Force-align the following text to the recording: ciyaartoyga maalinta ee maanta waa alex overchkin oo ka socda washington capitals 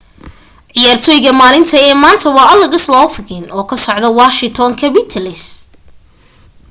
ciyaartoyga 0.73 1.31
maalinta 1.39 1.77
ee 1.87 1.95
maanta 2.03 2.27
waa 2.35 2.51
alex 2.53 2.85
overchkin 3.03 3.45
oo 3.57 3.63
ka 3.69 3.75
socda 3.85 4.07
washington 4.19 4.71
capitals 4.81 5.43